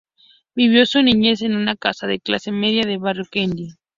Vivió 0.55 0.87
su 0.87 1.03
niñez 1.03 1.43
en 1.43 1.55
una 1.55 1.75
casa 1.75 2.07
de 2.07 2.19
clase 2.19 2.51
media 2.51 2.83
del 2.87 2.97
barrio 2.97 3.23
Kennedy. 3.29 3.67